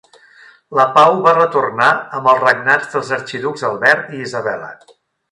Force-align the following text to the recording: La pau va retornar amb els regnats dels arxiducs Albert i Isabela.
La 0.77 0.85
pau 0.95 1.17
va 1.25 1.33
retornar 1.35 1.89
amb 2.19 2.29
els 2.31 2.41
regnats 2.47 2.89
dels 2.95 3.11
arxiducs 3.19 3.67
Albert 3.69 4.09
i 4.17 4.23
Isabela. 4.29 4.71